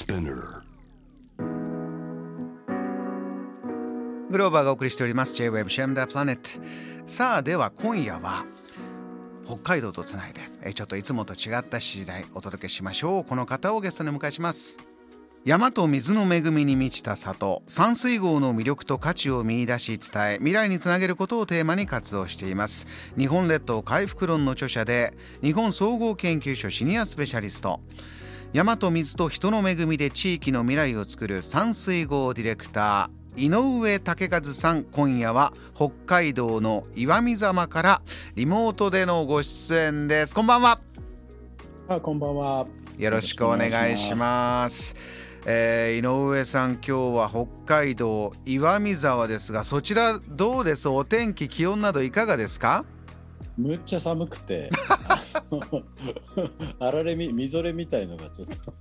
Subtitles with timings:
[0.00, 0.62] Spinner.
[4.30, 5.34] グローバーがお送りしております。
[5.34, 6.58] J-Web シェムダープラネット
[7.06, 8.46] さあでは今夜は
[9.44, 13.24] 北海道とつないでえちょっといつもと違った時代お届けしましょう。
[13.24, 14.78] この方をゲストにお迎えします。
[15.44, 17.62] 山と水の恵みに満ちた里。
[17.66, 22.86] 山水郷の魅力と価値を見出し伝え未来につなげることをテーマに活動しています。
[23.18, 25.12] 日本列島回復論の著者で
[25.42, 27.80] 日本総合研究所シニアスペシャリスト。
[28.52, 38.02] 山と水と人の恵みで地域の未来を作る山水郷ディレクター井上武和さん今夜は北海道の岩見沢から
[38.34, 40.34] リモートでのご出演です。
[40.34, 40.80] こんばんは。
[41.86, 42.66] あこんばんは。
[42.98, 44.96] よろしくお願いします。
[45.46, 50.88] えー、井上さん今日は北海道岩見沢ですがそちらどうです？
[50.88, 52.84] お天気気温などいかがですか？
[53.56, 54.70] むっちゃ寒くて
[56.78, 58.74] あられみみぞれみたいのがちょっと。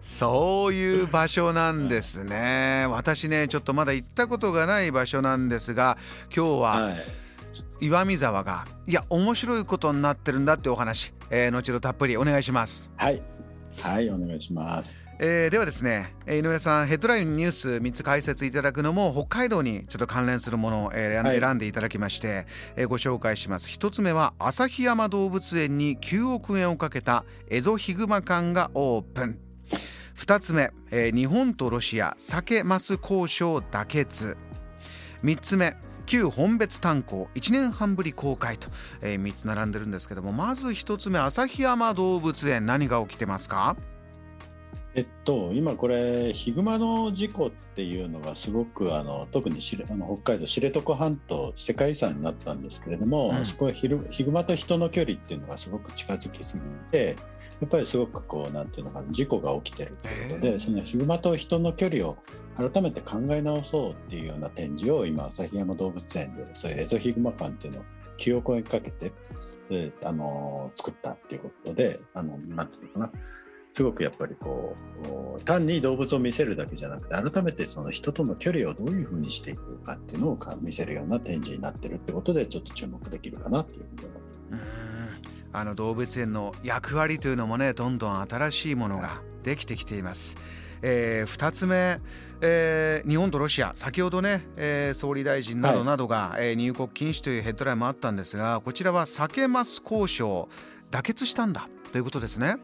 [0.00, 2.86] そういう場所なんですね。
[2.88, 5.98] 私ねちょっとまだ行ったことがない場所なんですが
[6.34, 6.92] 今日は
[7.80, 12.88] 岩見沢がいや面白いことになってるんだってお話、えー、後ほどたっぷりお願いします。
[12.96, 13.36] はい。
[13.80, 21.72] はいお願いしますえー、ではですね井上さんヘッドラインニュース3つ解説いただくのも北海道にちょっと関連するものを、えー、選んでい。
[21.72, 23.70] ただきまして、はい、えー、ご紹介します。
[23.70, 29.38] 1つ目は旭山動物園に9億円をかけたエゾヒグマ館がオープン。
[30.18, 34.36] 2つ目、えー、日本とロシア酒マス交渉妥結
[35.24, 37.28] 3つ目旧本別炭鉱。
[37.34, 38.68] 1年半ぶり公開と、
[39.00, 43.76] えー、3つ並んでるんですけどもまず1つ目旭山動物園何が起きてますか？
[44.96, 57.14] えっと、今これヒグマの事故っていうのがすごくあの特にあの北海道知床半島世界遺産になったんですけれども、うん、そこはヒグマと人の距離っていうのがすごく近づきすぎて
[57.60, 62.16] やっぱりすごくこうなんていうのかな事故が起きてるということでそのヒグマと人の距離を
[62.56, 67.82] 改めて考え直そうっていうような展示を今旭山動物園でそういうエゾヒグマ館っていうのを
[68.16, 69.12] 9億円かけて
[69.68, 73.12] であの作ったっていうことであのなんていうのかな
[73.76, 74.74] すごくやっぱりこ
[75.36, 84.66] う単に動物を見せるだけじゃなくて改めてその人との距離をどういうふうにしていくかっていうのを見せるような展示になってるってことでちょっと注目できるかなっていうふうに思って
[85.52, 90.38] あの動物園の役割というのもねどんどん新しいものができてきています。
[90.80, 92.00] えー、2つ目、
[92.40, 100.48] えー、日本とロシア先ほどね、えー、総理大臣などなどが、はい、えー、入国禁止というヘッドラインもあったんですがこちらは避けます交渉
[100.90, 102.56] 妥結したんだということですね。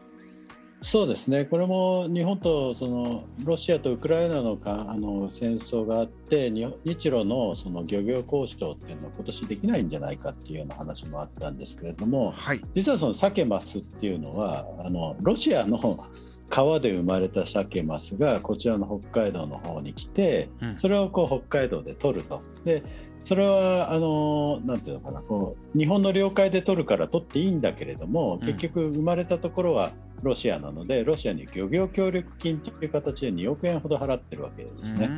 [0.83, 6.75] そうですね、これも日本とそのロシアとウクライナのかあの戦争があって、日
[7.09, 16.05] 露のその漁業交渉っていうのは今年できないんじゃないかっていうような話もあったんですけれども、はい、実はそのサケマスっていうのは、あのロシアの
[16.49, 22.41] 川で生まれたサケマスがこちらの北海道の方に来て、それをこう北海道で取ると。
[22.65, 22.83] で
[23.25, 35.09] それはあのなんていうのかなこう日本の領海で取るから取っていいんだけれども結局生まれたところはロシアなのでロシアに漁業協力金という形で2億円ほど払ってるわけですね。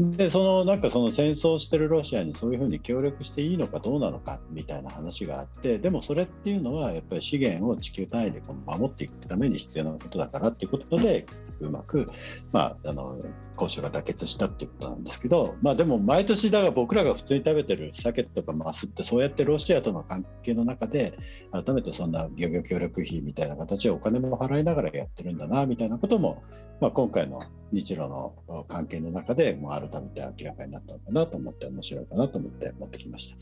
[0.00, 11.26] でそのなんかその戦争してるロシアにそういうふうに協力していいのかどうなのかみたいな話があってでもそれっていうのはやっぱり資源を地球単位でこの守っていくために必要なことだからっていうことで
[11.60, 12.08] うまく、
[12.52, 13.18] まあ、あの
[13.60, 21.18] 交渉が妥結したっていうことなんですけど、まあ、でも毎年だから僕らが普通に食べてる鮭とかマスってそうやってロシアとの関係の中で
[21.50, 26.44] 改めてそんな漁業協力費みたいな形でお金も払いながらやってるんだなみたいなことも、
[26.80, 27.42] まあ、今回の
[27.72, 28.34] 日露の
[28.68, 33.36] 関係の中でもう改めて明らかになったのかなと思って面白いかなと思って持ってきました。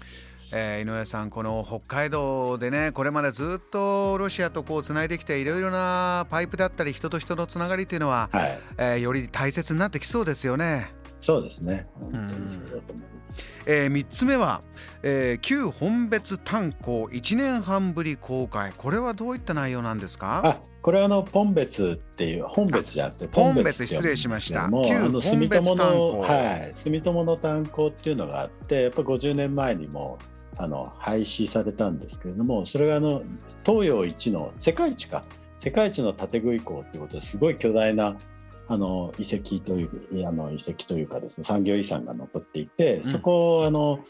[0.53, 10.93] えー、井上さん、この北海道でね、これまでずっとロシアとこうつないできて、いろいろなパイプだったり、人と人のつながりというのは、はい、えー、より大切になってきそうですよね。
[11.21, 11.89] そうですね。
[11.99, 13.26] 本当にそうだと思う。
[13.67, 14.63] えー、3つ目は、
[15.03, 18.73] えー、旧本別炭鉱1年半ぶり公開。
[18.77, 20.43] これはどういった内容なんですか？
[20.45, 24.71] あこれはあのポン別っていう本別じゃなくてポン別失礼しました。
[24.87, 26.21] 旧本別炭鉱。
[26.21, 30.19] はい住友の炭鉱っていうのがあってやっぱ50年前にも
[30.57, 33.23] あの廃止されたんですけれどもそれがあの
[33.65, 35.25] 東洋一の世界一か。
[35.59, 38.15] 世界一の建具以降っていうことですごい巨大な
[38.69, 44.01] あの遺跡というあの遺跡というかですね産業遺産が残っていて、そこをあの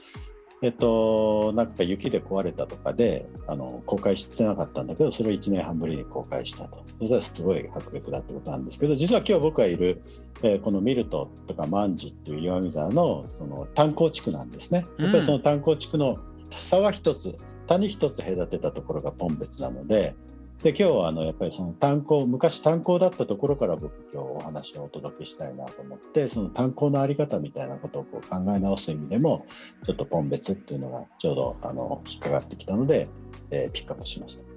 [0.63, 6.85] えっと、なんか雪で壊れたとかであの公開してなかったんだけどそれを1年半ぶりに公開したと。
[6.99, 10.03] そしたらすごい迫力だってことなんですけど実は今日僕がいる、
[10.43, 14.87] えー、このミルトとかマンジっていう岩見沢のその炭鉱地区なんですね。
[14.99, 16.19] やっぱりその炭鉱地区の
[16.51, 17.37] 沢一つ
[17.67, 20.15] 谷一つ隔てたところがポン別なので
[20.63, 29.47] で今日はあのやっぱりその炭鉱昔炭鉱だったところから僕今日お話をお届けしたいなと思ってその炭鉱の在り方みたいなことをこう考え直す意味でも
[29.85, 33.09] ちょっとポン別っていうのがちょうどあの引っかかってきたので、
[33.51, 34.56] えー、ピックアップしました。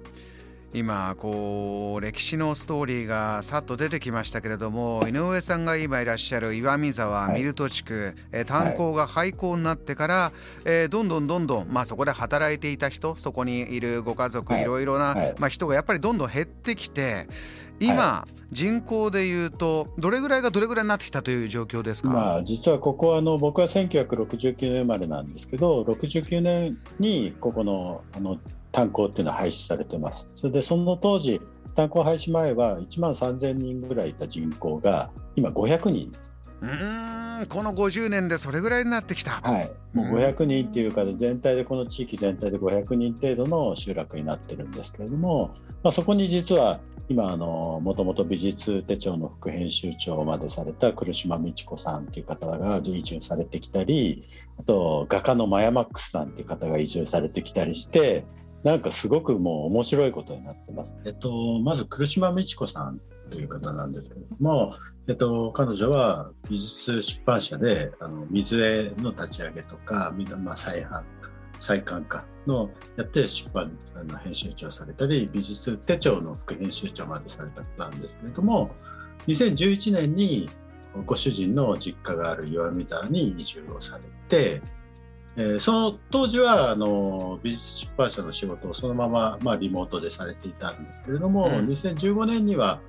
[0.72, 10.32] 今こう歴史のストーリーがさっと出てきましたけれども井上さんが今いらっしゃる岩見沢、ミルト地区、え炭鉱が廃校になってから、
[10.64, 17.26] えー、どんどんどんどん、まあ、そこで働いていた人そこにいるご家族、い、ろいろな、まあ、人がやっぱりどんどん減ってきて
[17.80, 28.38] 今、人口でいうとどれぐらいがどれぐらいになってきたという状況ですか、まあ、実はここはあの僕は1969年生まれなんですけど69年にここのあの
[28.72, 30.28] 炭鉱っていうのは廃止されてます。
[30.36, 31.40] それでその当時
[31.74, 36.12] 炭鉱廃止前は1万3000人ぐらいいた人口が今500人。
[36.62, 39.40] うんこの50年でそれぐらいになってきた。
[39.42, 54.22] はい、もう500人っていうか全体でこの地域全体で500人程度の集落になってるんですけれども、まあ、そこに実は今もともと美術手帳の副編集長までされた来島美智子さんっていう方が移住されてきたり
[54.58, 58.24] あと画家のマヤマックスさんっていう方が移住されてきたりして
[58.62, 60.94] なんかすごくもう面白いことになってます。
[61.06, 64.74] えっと、まず来島美智子さんという方なんですけれども、
[65.08, 71.02] えっと、彼女は美術出版社であの水絵の立ち上げとか、まあ、再販
[71.60, 78.70] 再刊化のやって出版の編集長されたり美術手帳の副編集長までされた方なんですけれども
[79.28, 80.48] 2011年に
[81.04, 84.62] ご主人の実家がある岩見沢に移住をされて
[85.36, 92.80] えー、その当時はあの美術出版社の仕事をそのまま、まあ、リモートでされていたんですけれども、うん、2015年には、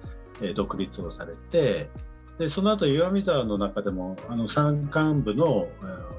[0.42, 1.90] えー、独立をされて
[2.40, 5.68] でその後岩見沢の中でもあの山間部の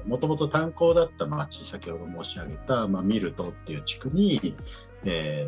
[0.05, 4.55] もともと炭鉱だった町先ほど申し上げた、まあ、ミルトっていう地区に、
[5.03, 5.45] え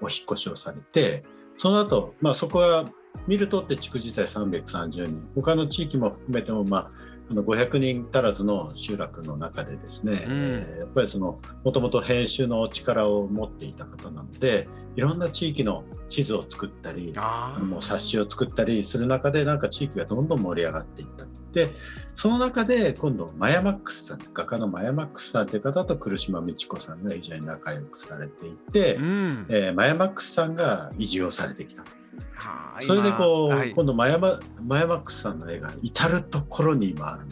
[0.00, 1.24] ー、お引越しをされて
[1.56, 2.90] その後、まあそこは
[3.26, 6.90] ミルトって地区自体330人他の地域も含めてもまあ
[7.30, 17.12] あの500人足らずの集落の中でですね、うん、えー、やっぱりそのもともと編集の力を持っていた方なのでいろんな地域の地図を作ったり
[17.62, 21.70] もう冊子を作ったりする中でなんか地域がどんどん盛り上がっていったで
[22.14, 31.84] その中で今度マヤマックスさん画家のマヤマックスさんという方と来島美智子さんが非常に仲良くされていて、うん、えー、マヤマックスさんが移住をされてきた。
[32.80, 37.26] それでこう、はい、今度マヤママヤマックスさんの絵が至る所に今ある。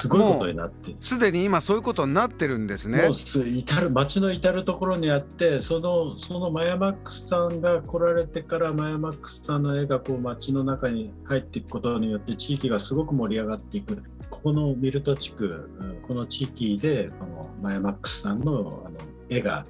[0.00, 0.94] すごいことになって。
[1.00, 3.02] すでに今そういうことになってるんですね。
[3.02, 14.02] もう至る町の至る所にあってそのそのマヤマックスさんが来られてからマヤマックスさんの絵がこう町の中に入っていくことによって地域がすごく盛り上がっていく。
[14.30, 15.70] ここのミルト地区
[16.06, 18.98] この地域でこのマヤマックスさんのあの
[19.28, 19.66] 絵が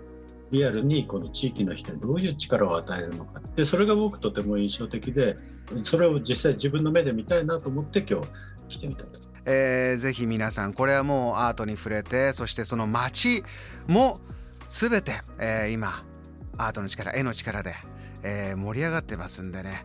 [0.55, 5.37] リアルにこの地域の人にどういう力を与えるのかでそれが僕とても印象的で
[5.83, 8.29] それを実際自分の目で見たいなと思って今日
[8.69, 9.19] 来てみたと。
[9.47, 13.45] えー、ぜひ皆さんこれはもうアートに触れてそしてその街
[13.87, 14.21] も
[14.69, 16.03] 全て、えー、今
[16.57, 17.75] アートの力絵の力で、
[18.23, 19.85] えー、盛り上がってますんでね。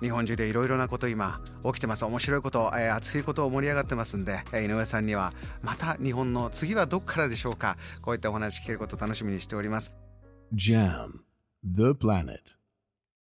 [0.00, 2.04] 日本中でいろいろなこと今起きてます。
[2.04, 5.32] 面白いこと、えー、熱いことを盛り上がってますんで、えー、井上さんには
[5.62, 7.76] また日本の次はどこからでしょうか。
[8.00, 10.07] こういったお話聞けること楽しみにしております。
[10.54, 11.24] JAM
[11.62, 12.54] The Planet